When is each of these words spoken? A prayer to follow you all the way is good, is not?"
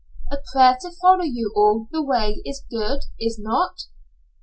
A 0.31 0.37
prayer 0.51 0.77
to 0.81 0.89
follow 0.89 1.21
you 1.25 1.53
all 1.55 1.87
the 1.91 2.01
way 2.01 2.41
is 2.43 2.65
good, 2.71 3.03
is 3.19 3.37
not?" 3.37 3.83